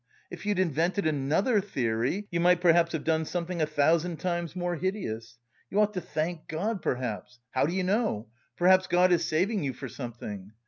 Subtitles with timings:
[0.31, 4.75] If you'd invented another theory you might perhaps have done something a thousand times more
[4.75, 5.37] hideous.
[5.69, 7.37] You ought to thank God, perhaps.
[7.51, 8.27] How do you know?
[8.57, 10.53] Perhaps God is saving you for something.